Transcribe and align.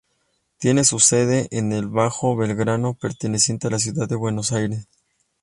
Tiene 0.57 0.83
su 0.83 0.99
sede 0.99 1.47
en 1.51 1.71
el 1.73 1.87
Bajo 1.87 2.35
Belgrano 2.35 2.95
perteneciente 2.95 3.67
a 3.67 3.69
la 3.69 3.77
Ciudad 3.77 4.09
de 4.09 4.15
Buenos 4.15 4.51
Aires. 4.51 4.87